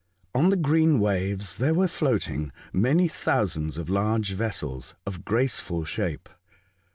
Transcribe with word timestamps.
On 0.33 0.49
the 0.49 0.55
green 0.57 0.99
waves 0.99 1.57
there 1.57 1.75
were 1.75 1.87
floating 1.87 2.51
many 2.73 3.07
thousands 3.07 3.77
of 3.77 3.87
large 3.87 4.31
vessels, 4.31 4.95
of 5.05 5.23
graceful 5.23 5.85
shape. 5.85 6.27